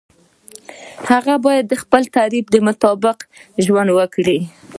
[1.09, 3.17] هغه باید د خپل تعریف مطابق
[3.65, 4.39] ژوند وکړي.